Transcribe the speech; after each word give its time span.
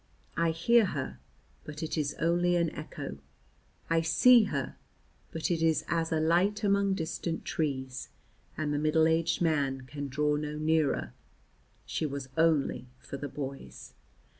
I 0.35 0.49
hear 0.49 0.85
her, 0.85 1.19
but 1.63 1.83
it 1.83 1.95
is 1.95 2.15
only 2.15 2.55
as 2.55 2.63
an 2.65 2.69
echo; 2.73 3.19
I 3.87 4.01
see 4.01 4.45
her, 4.45 4.75
but 5.31 5.51
it 5.51 5.61
is 5.61 5.85
as 5.89 6.11
a 6.11 6.19
light 6.19 6.63
among 6.63 6.95
distant 6.95 7.45
trees, 7.45 8.09
and 8.57 8.73
the 8.73 8.79
middle 8.79 9.07
aged 9.07 9.43
man 9.43 9.81
can 9.81 10.07
draw 10.07 10.37
no 10.37 10.57
nearer; 10.57 11.13
she 11.85 12.07
was 12.07 12.29
only 12.35 12.87
for 12.97 13.17
the 13.17 13.29
boys. 13.29 13.93